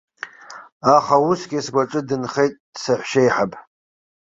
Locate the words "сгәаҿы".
1.65-2.01